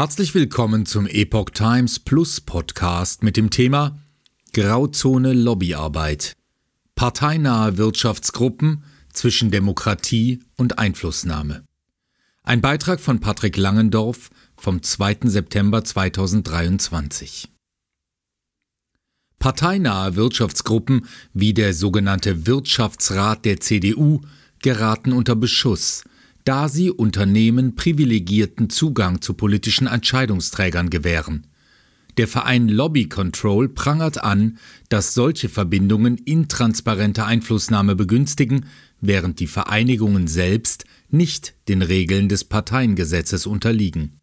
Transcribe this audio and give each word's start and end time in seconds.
Herzlich 0.00 0.34
willkommen 0.34 0.86
zum 0.86 1.06
Epoch 1.06 1.50
Times 1.50 1.98
Plus 1.98 2.40
Podcast 2.40 3.22
mit 3.22 3.36
dem 3.36 3.50
Thema 3.50 3.98
Grauzone 4.54 5.34
Lobbyarbeit. 5.34 6.38
Parteinahe 6.94 7.76
Wirtschaftsgruppen 7.76 8.82
zwischen 9.12 9.50
Demokratie 9.50 10.40
und 10.56 10.78
Einflussnahme. 10.78 11.66
Ein 12.42 12.62
Beitrag 12.62 12.98
von 12.98 13.20
Patrick 13.20 13.58
Langendorf 13.58 14.30
vom 14.56 14.82
2. 14.82 15.18
September 15.24 15.84
2023. 15.84 17.50
Parteinahe 19.38 20.16
Wirtschaftsgruppen 20.16 21.06
wie 21.34 21.52
der 21.52 21.74
sogenannte 21.74 22.46
Wirtschaftsrat 22.46 23.44
der 23.44 23.60
CDU 23.60 24.22
geraten 24.62 25.12
unter 25.12 25.36
Beschuss– 25.36 26.04
da 26.44 26.68
sie 26.68 26.90
Unternehmen 26.90 27.74
privilegierten 27.74 28.70
Zugang 28.70 29.20
zu 29.20 29.34
politischen 29.34 29.86
Entscheidungsträgern 29.86 30.90
gewähren. 30.90 31.46
Der 32.16 32.28
Verein 32.28 32.68
Lobby 32.68 33.08
Control 33.08 33.68
prangert 33.68 34.22
an, 34.22 34.58
dass 34.88 35.14
solche 35.14 35.48
Verbindungen 35.48 36.18
intransparente 36.18 37.24
Einflussnahme 37.24 37.94
begünstigen, 37.94 38.66
während 39.00 39.40
die 39.40 39.46
Vereinigungen 39.46 40.26
selbst 40.26 40.84
nicht 41.08 41.54
den 41.68 41.82
Regeln 41.82 42.28
des 42.28 42.44
Parteiengesetzes 42.44 43.46
unterliegen. 43.46 44.20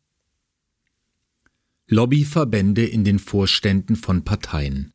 Lobbyverbände 1.88 2.86
in 2.86 3.04
den 3.04 3.18
Vorständen 3.18 3.96
von 3.96 4.24
Parteien. 4.24 4.92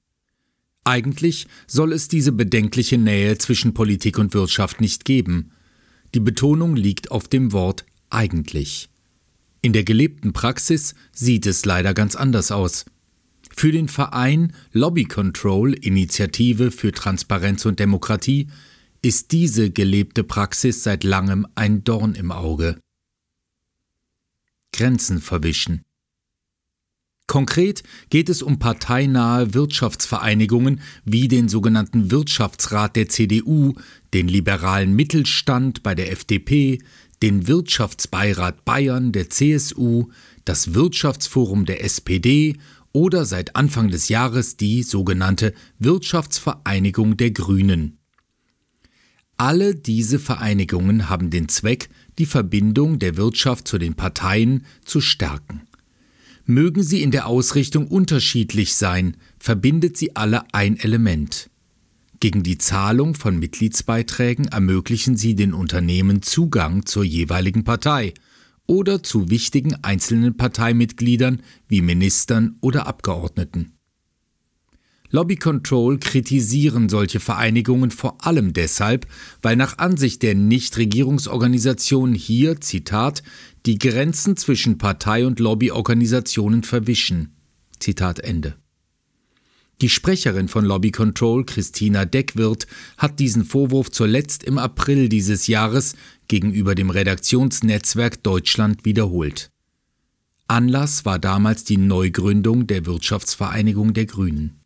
Eigentlich 0.85 1.47
soll 1.67 1.93
es 1.93 2.09
diese 2.09 2.33
bedenkliche 2.33 2.99
Nähe 2.99 3.39
zwischen 3.39 3.73
Politik 3.73 4.19
und 4.19 4.35
Wirtschaft 4.35 4.81
nicht 4.81 5.05
geben, 5.05 5.53
die 6.15 6.21
Betonung 6.21 6.77
liegt 6.77 7.11
auf 7.11 7.29
dem 7.29 7.53
Wort 7.53 7.85
eigentlich. 8.11 8.89
In 9.63 9.73
der 9.73 9.85
gelebten 9.85 10.33
Praxis 10.33 10.95
sieht 11.13 11.47
es 11.47 11.65
leider 11.65 11.95
ganz 11.95 12.17
anders 12.17 12.51
aus. 12.51 12.85
Für 13.55 13.71
den 13.71 13.89
Verein 13.89 14.55
Lobby 14.73 15.05
Control 15.05 15.75
Initiative 15.75 16.71
für 16.71 16.93
Transparenz 16.93 17.65
und 17.65 17.79
Demokratie 17.79 18.49
ist 19.03 19.33
diese 19.33 19.71
gelebte 19.71 20.25
Praxis 20.25 20.83
seit 20.83 21.05
langem 21.05 21.47
ein 21.55 21.85
Dorn 21.85 22.15
im 22.15 22.33
Auge. 22.33 22.79
Grenzen 24.73 25.21
verwischen. 25.21 25.83
Konkret 27.33 27.83
geht 28.11 28.29
es 28.29 28.43
um 28.43 28.59
parteinahe 28.59 29.55
Wirtschaftsvereinigungen 29.55 30.83
wie 31.07 31.29
den 31.29 31.49
sogenannten 31.49 32.11
Wirtschaftsrat 32.11 32.95
der 32.95 33.09
CDU, 33.09 33.73
den 34.13 34.29
liberalen 34.29 34.95
Mittelstand 34.95 35.83
bei 35.83 35.95
der 35.95 36.13
FDP, 36.13 36.81
den 37.23 37.49
Wirtschaftsbeirat 37.49 38.67
Bayern 38.67 39.13
der 39.13 39.31
CSU, 39.31 40.09
das 40.45 40.75
Wirtschaftsforum 40.75 41.65
der 41.65 41.83
SPD 41.83 42.59
oder 42.93 43.25
seit 43.25 43.57
Anfang 43.57 43.89
des 43.89 44.11
Jahres 44.11 44.59
die 44.59 44.83
sogenannte 44.83 45.55
Wirtschaftsvereinigung 45.79 47.17
der 47.17 47.31
Grünen. 47.31 47.97
Alle 49.39 49.75
diese 49.75 50.19
Vereinigungen 50.19 51.09
haben 51.09 51.31
den 51.31 51.49
Zweck, 51.49 51.89
die 52.19 52.27
Verbindung 52.27 52.99
der 52.99 53.17
Wirtschaft 53.17 53.67
zu 53.67 53.79
den 53.79 53.95
Parteien 53.95 54.67
zu 54.85 55.01
stärken. 55.01 55.63
Mögen 56.45 56.83
sie 56.83 57.03
in 57.03 57.11
der 57.11 57.27
Ausrichtung 57.27 57.87
unterschiedlich 57.87 58.75
sein, 58.75 59.17
verbindet 59.39 59.97
sie 59.97 60.17
alle 60.17 60.43
ein 60.53 60.77
Element. 60.79 61.51
Gegen 62.21 62.43
die 62.43 62.59
Zahlung 62.59 63.15
von 63.15 63.39
Mitgliedsbeiträgen 63.39 64.47
ermöglichen 64.47 65.17
sie 65.17 65.35
den 65.35 65.55
Unternehmen 65.55 66.23
Zugang 66.23 66.87
zur 66.87 67.05
jeweiligen 67.05 67.65
Partei 67.65 68.15
oder 68.67 69.03
zu 69.03 69.29
wichtigen 69.29 69.75
einzelnen 69.83 70.37
Parteimitgliedern 70.37 71.43
wie 71.69 71.83
Ministern 71.83 72.57
oder 72.61 72.87
Abgeordneten. 72.87 73.73
Lobby 75.11 75.37
Control 75.37 75.99
kritisieren 75.99 76.89
solche 76.89 77.21
Vereinigungen 77.21 77.91
vor 77.91 78.25
allem 78.25 78.55
deshalb, 78.55 79.07
weil 79.43 79.57
nach 79.57 79.77
Ansicht 79.77 80.23
der 80.23 80.35
Nichtregierungsorganisationen 80.35 82.15
hier, 82.15 82.63
Zitat, 82.63 83.23
die 83.67 83.79
Grenzen 83.79 84.37
zwischen 84.37 84.79
Partei 84.79 85.27
und 85.27 85.39
Lobbyorganisationen 85.39 86.63
verwischen. 86.65 87.37
Zitat 87.79 88.19
Ende. 88.21 88.57
Die 89.81 89.89
Sprecherin 89.89 90.49
von 90.49 90.65
Lobby 90.65 90.93
Control, 90.93 91.45
Christina 91.45 92.05
Deckwirth, 92.05 92.67
hat 92.99 93.19
diesen 93.19 93.45
Vorwurf 93.45 93.91
zuletzt 93.91 94.45
im 94.45 94.59
April 94.59 95.09
dieses 95.09 95.49
Jahres 95.49 95.97
gegenüber 96.29 96.75
dem 96.75 96.91
Redaktionsnetzwerk 96.91 98.23
Deutschland 98.23 98.85
wiederholt. 98.85 99.51
Anlass 100.47 101.05
war 101.05 101.19
damals 101.19 101.65
die 101.65 101.79
Neugründung 101.79 102.67
der 102.67 102.87
Wirtschaftsvereinigung 102.87 103.95
der 103.95 104.07
Grünen. 104.07 104.61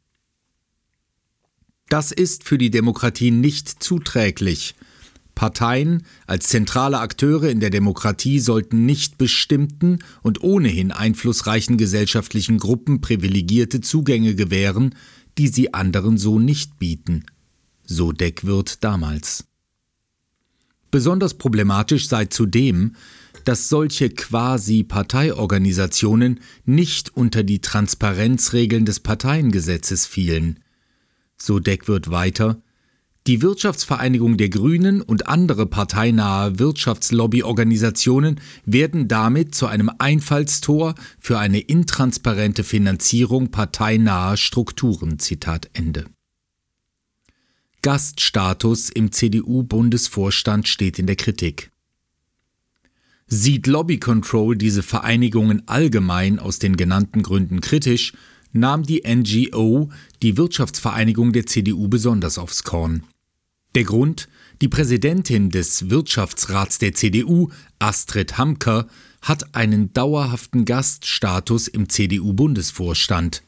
Das 1.89 2.13
ist 2.13 2.45
für 2.45 2.59
die 2.59 2.71
Demokratie 2.71 3.31
nicht 3.31 3.83
zuträglich. 3.83 4.75
Parteien 5.36 6.02
als 6.26 6.48
zentrale 6.48 6.98
Akteure 6.98 7.48
in 7.50 7.60
der 7.60 7.70
Demokratie 7.70 8.41
sollten 8.41 8.84
nicht 8.86 9.19
bestimmten 9.19 10.00
und 10.22 10.42
ohnehin 10.42 10.91
einflussreichen 10.91 11.76
gesellschaftlichen 11.76 12.58
Gruppen 12.58 13.00
privilegierte 13.00 13.80
Zugänge 13.80 14.34
gewähren, 14.34 14.97
die 15.38 15.47
sie 15.47 15.72
anderen 15.74 16.19
so 16.19 16.41
nicht 16.41 16.78
bieten. 16.78 17.26
So 17.84 18.10
Deckwirt 18.12 18.82
damals. 18.82 19.44
Besonders 20.91 21.34
problematisch 21.34 22.08
sei 22.08 22.24
zudem, 22.24 22.97
dass 23.44 23.68
solche 23.68 24.08
Quasi-Parteiorganisationen 24.08 26.41
nicht 26.64 27.14
unter 27.14 27.42
die 27.42 27.60
Transparenzregeln 27.60 28.86
des 28.86 29.00
Parteiengesetzes 29.00 30.06
fielen. 30.06 30.60
So 31.36 31.60
Deckwirt 31.60 32.10
weiter, 32.10 32.62
die 33.26 33.42
Wirtschaftsvereinigung 33.42 34.37
der 34.37 34.48
Grünen 34.48 35.03
und 35.03 35.26
andere 35.26 35.66
parteinahe 35.66 36.59
Wirtschaftslobbyorganisationen 36.59 38.41
werden 38.64 39.09
damit 39.09 39.54
zu 39.54 39.66
einem 39.66 39.91
Einfallstor 39.98 40.94
für 41.19 41.38
eine 41.38 41.59
intransparente 41.59 42.62
Finanzierung 42.62 43.50
parteinaher 43.50 44.36
Strukturen. 44.36 45.19
Zitat 45.19 45.70
Ende. 45.72 46.06
Gaststatus 47.82 48.91
im 48.91 49.10
CDU-Bundesvorstand 49.12 50.69
steht 50.69 50.98
in 50.98 51.06
der 51.06 51.16
Kritik. 51.16 51.70
Sieht 53.26 53.66
Lobby 53.66 53.98
Control 53.98 54.56
diese 54.56 54.84
Vereinigungen 54.84 55.66
allgemein 55.66 56.38
aus 56.38 56.60
den 56.60 56.76
genannten 56.76 57.22
Gründen 57.25 57.60
kritisch, 57.60 58.12
nahm 58.53 58.84
die 58.84 59.03
NGO 59.04 59.91
die 60.22 60.36
Wirtschaftsvereinigung 60.36 61.32
der 61.32 61.47
CDU 61.47 61.88
besonders 61.88 62.38
aufs 62.38 62.62
Korn. 62.62 63.03
Der 63.76 63.84
Grund, 63.84 64.31
die 64.62 64.69
Präsidentin 64.69 65.50
des 65.50 65.91
Wirtschaftsrats 65.91 66.78
der 66.78 66.94
CDU, 66.94 67.50
Astrid 67.78 68.38
Hamker, 68.38 68.87
hat 69.20 69.54
einen 69.54 69.92
dauerhaften 69.92 70.64
Gaststatus 70.64 71.69
im 71.69 71.91
CDU-Bundesvorstand. 71.91 73.42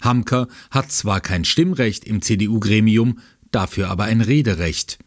Hamker 0.00 0.48
hat 0.72 0.90
zwar 0.90 1.20
kein 1.20 1.44
Stimmrecht 1.44 2.04
im 2.04 2.20
CDU-Gremium, 2.20 3.20
dafür 3.52 3.90
aber 3.90 4.06
ein 4.06 4.22
Rederecht. 4.22 4.98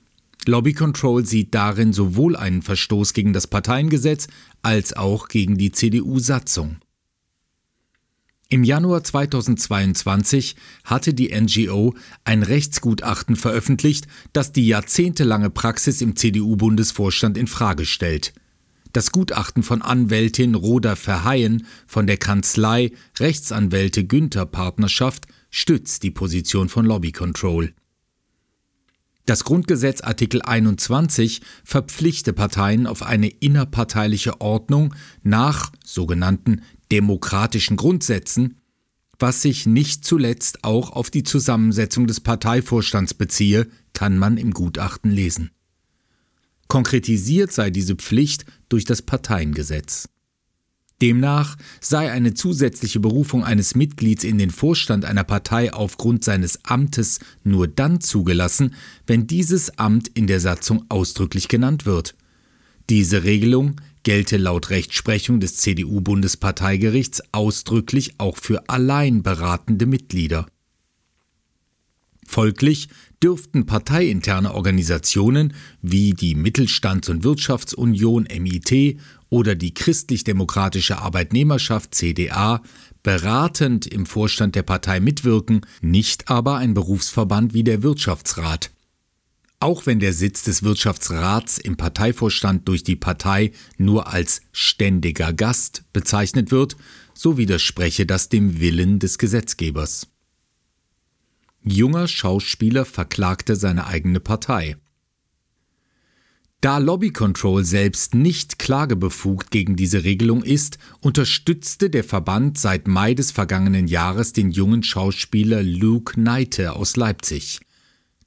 Lobby 0.45 0.71
Control 0.71 1.25
sieht 1.25 1.53
darin 1.53 1.91
sowohl 1.91 2.37
einen 2.37 2.61
Verstoß 2.61 3.11
gegen 3.11 3.33
das 3.33 3.47
Parteiengesetz 3.47 4.27
als 4.61 4.93
auch 4.93 5.27
gegen 5.27 5.57
die 5.57 5.73
CDU-Satzung. 5.73 6.77
Im 8.53 8.63
Januar 8.63 9.03
2022 9.03 10.55
hatte 10.83 11.15
die 11.15 11.33
NGO 11.33 11.95
ein 12.23 12.43
Rechtsgutachten 12.43 13.35
veröffentlicht, 13.35 14.05
das 14.31 14.51
die 14.51 14.67
jahrzehntelange 14.67 15.49
Praxis 15.49 16.01
im 16.01 16.15
CDU-Bundesvorstand 16.15 17.35
in 17.35 17.47
Frage 17.47 17.87
stellt. 17.87 18.31
Das 18.91 19.11
Gutachten 19.11 19.63
von 19.63 19.81
Anwältin 19.81 20.53
Roda 20.53 20.95
Verheyen 20.95 21.65
von 21.87 22.05
der 22.05 22.17
Kanzlei 22.17 22.91
Rechtsanwälte 23.17 24.05
Günther 24.05 24.45
Partnerschaft 24.45 25.25
stützt 25.49 26.03
die 26.03 26.11
Position 26.11 26.69
von 26.69 26.85
Lobby 26.85 27.11
Control. 27.11 27.73
Das 29.25 29.45
Grundgesetz 29.45 30.01
Artikel 30.01 30.43
21 30.43 31.41
verpflichte 31.63 32.33
Parteien 32.33 32.85
auf 32.85 33.01
eine 33.01 33.29
innerparteiliche 33.29 34.41
Ordnung 34.41 34.93
nach 35.23 35.71
sogenannten 35.83 36.61
demokratischen 36.93 37.75
Grundsätzen, 37.75 38.57
was 39.17 39.41
sich 39.41 39.65
nicht 39.65 40.05
zuletzt 40.05 40.63
auch 40.63 40.91
auf 40.91 41.09
die 41.09 41.23
Zusammensetzung 41.23 42.05
des 42.05 42.19
Parteivorstands 42.19 43.15
beziehe, 43.15 43.67
kann 43.93 44.15
man 44.15 44.37
im 44.37 44.51
Gutachten 44.51 45.09
lesen. 45.09 45.49
Konkretisiert 46.67 47.51
sei 47.51 47.71
diese 47.71 47.95
Pflicht 47.95 48.45
durch 48.69 48.85
das 48.85 49.01
Parteiengesetz. 49.01 50.07
Demnach 51.01 51.57
sei 51.81 52.11
eine 52.11 52.35
zusätzliche 52.35 52.99
Berufung 52.99 53.43
eines 53.43 53.73
Mitglieds 53.73 54.23
in 54.23 54.37
den 54.37 54.51
Vorstand 54.51 55.03
einer 55.03 55.23
Partei 55.23 55.73
aufgrund 55.73 56.23
seines 56.23 56.63
Amtes 56.63 57.19
nur 57.43 57.67
dann 57.67 58.01
zugelassen, 58.01 58.75
wenn 59.07 59.25
dieses 59.25 59.79
Amt 59.79 60.09
in 60.09 60.27
der 60.27 60.39
Satzung 60.39 60.85
ausdrücklich 60.89 61.47
genannt 61.47 61.87
wird. 61.87 62.15
Diese 62.91 63.23
Regelung 63.23 63.81
gelte 64.03 64.37
laut 64.37 64.69
Rechtsprechung 64.69 65.39
des 65.39 65.57
CDU-Bundesparteigerichts 65.57 67.23
ausdrücklich 67.31 68.19
auch 68.19 68.37
für 68.37 68.69
allein 68.69 69.23
beratende 69.23 69.85
Mitglieder. 69.85 70.45
Folglich 72.25 72.89
dürften 73.21 73.65
parteiinterne 73.65 74.53
Organisationen 74.53 75.53
wie 75.81 76.11
die 76.13 76.35
Mittelstands- 76.35 77.09
und 77.09 77.23
Wirtschaftsunion 77.23 78.23
MIT 78.23 78.97
oder 79.29 79.55
die 79.55 79.73
Christlich-Demokratische 79.73 80.99
Arbeitnehmerschaft 80.99 81.95
CDA 81.95 82.61
beratend 83.01 83.85
im 83.85 84.05
Vorstand 84.05 84.55
der 84.55 84.63
Partei 84.63 84.99
mitwirken, 84.99 85.61
nicht 85.81 86.29
aber 86.29 86.57
ein 86.57 86.73
Berufsverband 86.73 87.53
wie 87.53 87.63
der 87.63 87.83
Wirtschaftsrat. 87.83 88.72
Auch 89.63 89.85
wenn 89.85 90.01
der 90.01 90.11
Sitz 90.11 90.43
des 90.43 90.63
Wirtschaftsrats 90.63 91.57
im 91.57 91.77
Parteivorstand 91.77 92.67
durch 92.67 92.83
die 92.83 92.97
Partei 92.97 93.53
nur 93.77 94.11
als 94.11 94.41
ständiger 94.51 95.31
Gast 95.31 95.85
bezeichnet 95.93 96.51
wird, 96.51 96.75
so 97.13 97.37
widerspreche 97.37 98.05
das 98.05 98.27
dem 98.27 98.59
Willen 98.59 98.99
des 98.99 99.17
Gesetzgebers. 99.17 100.09
Junger 101.63 102.09
Schauspieler 102.09 102.83
verklagte 102.83 103.55
seine 103.55 103.87
eigene 103.87 104.19
Partei. 104.19 104.75
Da 106.59 106.77
Lobby 106.79 107.13
Control 107.13 107.63
selbst 107.63 108.15
nicht 108.15 108.59
klagebefugt 108.59 109.49
gegen 109.49 109.77
diese 109.77 110.03
Regelung 110.03 110.43
ist, 110.43 110.77
unterstützte 110.99 111.89
der 111.89 112.03
Verband 112.03 112.57
seit 112.57 112.89
Mai 112.89 113.13
des 113.13 113.31
vergangenen 113.31 113.87
Jahres 113.87 114.33
den 114.33 114.51
jungen 114.51 114.83
Schauspieler 114.83 115.63
Luke 115.63 116.19
Neite 116.19 116.73
aus 116.73 116.97
Leipzig. 116.97 117.61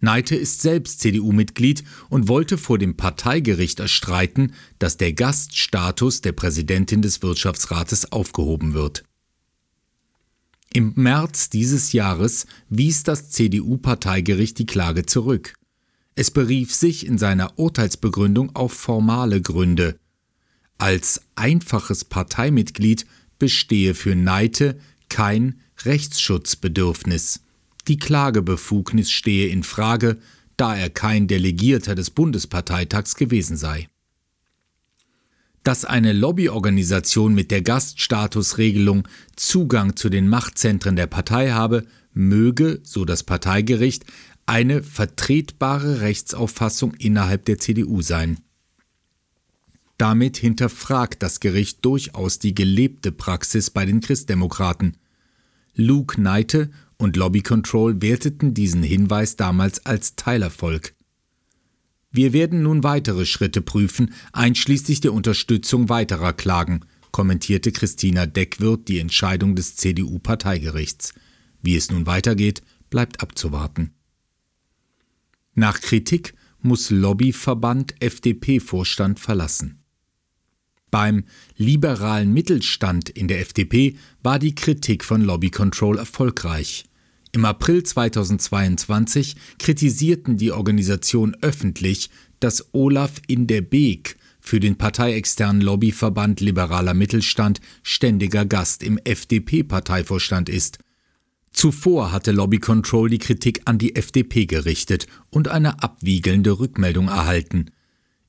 Neite 0.00 0.36
ist 0.36 0.62
selbst 0.62 1.00
CDU-Mitglied 1.00 1.84
und 2.08 2.28
wollte 2.28 2.58
vor 2.58 2.78
dem 2.78 2.96
Parteigericht 2.96 3.80
erstreiten, 3.80 4.52
dass 4.78 4.96
der 4.96 5.12
Gaststatus 5.12 6.20
der 6.20 6.32
Präsidentin 6.32 7.02
des 7.02 7.22
Wirtschaftsrates 7.22 8.12
aufgehoben 8.12 8.74
wird. 8.74 9.04
Im 10.72 10.92
März 10.96 11.48
dieses 11.48 11.92
Jahres 11.92 12.46
wies 12.68 13.02
das 13.02 13.30
CDU-Parteigericht 13.30 14.58
die 14.58 14.66
Klage 14.66 15.06
zurück. 15.06 15.54
Es 16.14 16.30
berief 16.30 16.74
sich 16.74 17.06
in 17.06 17.18
seiner 17.18 17.58
Urteilsbegründung 17.58 18.54
auf 18.54 18.72
formale 18.72 19.40
Gründe. 19.40 19.98
Als 20.78 21.22
einfaches 21.34 22.04
Parteimitglied 22.04 23.06
bestehe 23.38 23.94
für 23.94 24.14
Neite 24.14 24.78
kein 25.08 25.60
Rechtsschutzbedürfnis. 25.84 27.40
Die 27.88 27.98
Klagebefugnis 27.98 29.10
stehe 29.10 29.48
in 29.48 29.62
Frage, 29.62 30.18
da 30.56 30.74
er 30.74 30.90
kein 30.90 31.28
Delegierter 31.28 31.94
des 31.94 32.10
Bundesparteitags 32.10 33.14
gewesen 33.14 33.56
sei. 33.56 33.88
Dass 35.62 35.84
eine 35.84 36.12
Lobbyorganisation 36.12 37.34
mit 37.34 37.50
der 37.50 37.62
Gaststatusregelung 37.62 39.06
Zugang 39.36 39.96
zu 39.96 40.08
den 40.08 40.28
Machtzentren 40.28 40.96
der 40.96 41.06
Partei 41.06 41.50
habe, 41.50 41.86
möge, 42.12 42.80
so 42.82 43.04
das 43.04 43.22
Parteigericht, 43.24 44.04
eine 44.46 44.82
vertretbare 44.82 46.00
Rechtsauffassung 46.00 46.94
innerhalb 46.94 47.44
der 47.44 47.58
CDU 47.58 48.00
sein. 48.00 48.38
Damit 49.98 50.36
hinterfragt 50.36 51.22
das 51.22 51.40
Gericht 51.40 51.84
durchaus 51.84 52.38
die 52.38 52.54
gelebte 52.54 53.12
Praxis 53.12 53.70
bei 53.70 53.86
den 53.86 54.00
Christdemokraten. 54.00 54.96
Luke 55.74 56.20
Neite 56.20 56.70
und 56.98 57.16
Lobby 57.16 57.42
Control 57.42 58.00
werteten 58.00 58.54
diesen 58.54 58.82
Hinweis 58.82 59.36
damals 59.36 59.84
als 59.86 60.16
Teilerfolg. 60.16 60.94
Wir 62.10 62.32
werden 62.32 62.62
nun 62.62 62.82
weitere 62.82 63.26
Schritte 63.26 63.60
prüfen, 63.60 64.14
einschließlich 64.32 65.00
der 65.00 65.12
Unterstützung 65.12 65.88
weiterer 65.88 66.32
Klagen, 66.32 66.80
kommentierte 67.10 67.72
Christina 67.72 68.26
Deckwirth 68.26 68.88
die 68.88 68.98
Entscheidung 68.98 69.54
des 69.54 69.76
CDU-Parteigerichts. 69.76 71.14
Wie 71.62 71.76
es 71.76 71.90
nun 71.90 72.06
weitergeht, 72.06 72.62
bleibt 72.90 73.20
abzuwarten. 73.20 73.92
Nach 75.54 75.80
Kritik 75.80 76.34
muss 76.60 76.90
Lobbyverband 76.90 77.94
FDP-Vorstand 78.00 79.20
verlassen. 79.20 79.82
Beim 80.90 81.24
liberalen 81.56 82.32
Mittelstand 82.32 83.08
in 83.10 83.28
der 83.28 83.40
FDP 83.40 83.96
war 84.22 84.38
die 84.38 84.54
Kritik 84.54 85.04
von 85.04 85.22
Lobby 85.22 85.50
Control 85.50 85.98
erfolgreich. 85.98 86.84
Im 87.32 87.44
April 87.44 87.82
2022 87.82 89.36
kritisierten 89.58 90.36
die 90.36 90.52
Organisation 90.52 91.36
öffentlich, 91.42 92.10
dass 92.40 92.72
Olaf 92.72 93.20
in 93.26 93.46
der 93.46 93.60
Beek 93.60 94.16
für 94.40 94.60
den 94.60 94.76
parteiexternen 94.76 95.60
Lobbyverband 95.60 96.40
Liberaler 96.40 96.94
Mittelstand 96.94 97.60
ständiger 97.82 98.44
Gast 98.44 98.82
im 98.82 98.98
FDP-Parteivorstand 98.98 100.48
ist 100.48 100.78
Zuvor 101.56 102.12
hatte 102.12 102.32
Lobby 102.32 102.58
Control 102.58 103.08
die 103.08 103.16
Kritik 103.16 103.62
an 103.64 103.78
die 103.78 103.96
FDP 103.96 104.44
gerichtet 104.44 105.06
und 105.30 105.48
eine 105.48 105.82
abwiegelnde 105.82 106.58
Rückmeldung 106.58 107.08
erhalten. 107.08 107.70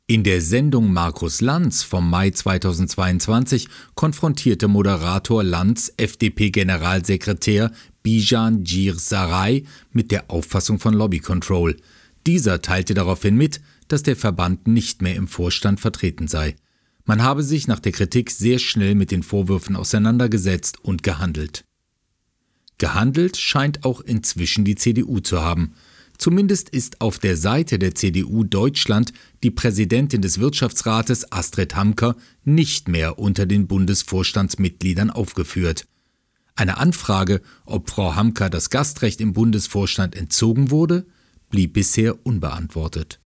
In 0.10 0.24
der 0.24 0.40
Sendung 0.40 0.94
Markus 0.94 1.42
Lanz 1.42 1.84
vom 1.84 2.10
Mai 2.10 2.30
2022 2.30 3.68
konfrontierte 3.94 4.70
Moderator 4.70 5.44
Lanz 5.44 5.92
FDP-Generalsekretär 5.98 7.74
Bijan 8.04 8.64
Sarai 8.96 9.66
mit 9.92 10.12
der 10.12 10.32
Auffassung 10.32 10.80
von 10.80 10.94
Lobby 10.94 11.20
Control. 11.20 11.76
Dieser 12.26 12.62
teilte 12.62 12.94
daraufhin 12.94 13.36
mit, 13.36 13.60
dass 13.90 14.02
der 14.02 14.16
Verband 14.16 14.66
nicht 14.66 15.02
mehr 15.02 15.16
im 15.18 15.28
Vorstand 15.28 15.82
vertreten 15.82 16.30
sei. 16.30 16.56
Man 17.04 17.22
habe 17.22 17.44
sich 17.44 17.68
nach 17.68 17.82
der 17.82 17.92
Kritik 17.92 18.32
sehr 18.32 18.60
schnell 18.60 18.96
mit 18.96 19.12
den 19.12 19.24
Vorwürfen 19.24 19.76
auseinandergesetzt 19.76 20.78
und 20.82 21.04
gehandelt. 21.04 21.66
Gehandelt 22.78 23.36
scheint 23.36 23.84
auch 23.84 24.00
inzwischen 24.00 24.64
die 24.64 24.76
CDU 24.76 25.20
zu 25.20 25.42
haben. 25.42 25.74
Zumindest 26.18 26.70
ist 26.70 27.02
auf 27.02 27.20
der 27.20 27.38
Seite 27.38 27.78
der 27.78 27.94
CDU 27.94 28.44
Deutschland 28.44 29.14
die 29.44 29.52
Präsidentin 29.52 30.22
des 30.22 30.40
Wirtschaftsrates 30.40 31.32
Astrid 31.32 31.76
Hamker 31.76 32.16
nicht 32.44 32.88
mehr 32.88 33.20
unter 33.20 33.46
den 33.46 33.68
Bundesvorstandsmitgliedern 33.68 35.12
aufgeführt. 35.12 35.88
Eine 36.56 36.78
Anfrage, 36.78 37.42
ob 37.66 37.90
Frau 37.90 38.16
Hamker 38.16 38.50
das 38.50 38.72
Gastrecht 38.72 39.22
im 39.22 39.34
Bundesvorstand 39.34 40.16
entzogen 40.16 40.72
wurde, 40.72 41.06
blieb 41.50 41.74
bisher 41.74 42.26
unbeantwortet. 42.26 43.20